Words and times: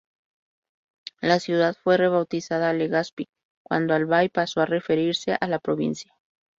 La 1.21 1.39
ciudad 1.39 1.75
fue 1.83 1.95
rebautizada 1.95 2.73
Legazpi, 2.73 3.29
cuando 3.61 3.93
Albay 3.93 4.29
pasó 4.29 4.61
a 4.61 4.65
referirse 4.65 5.37
a 5.39 5.47
la 5.47 5.59
provincia. 5.59 6.17